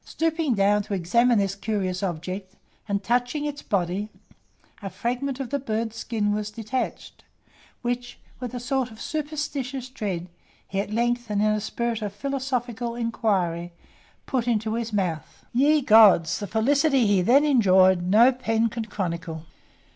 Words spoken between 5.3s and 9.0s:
of the burnt skin was detached, which, with a sort of